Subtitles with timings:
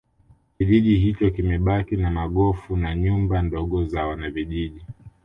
[0.57, 4.81] Kijiji hicho kimebaki na magofu na nyumba ndogo za wanavijiji